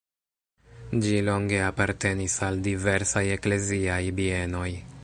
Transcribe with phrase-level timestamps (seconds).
[1.03, 4.69] Ĝi longe apartenis al diversaj ekleziaj bienoj.